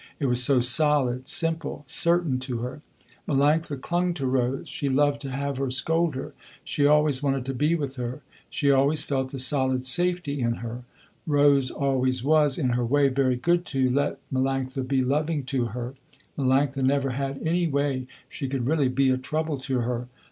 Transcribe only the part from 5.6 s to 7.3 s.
scold her, she always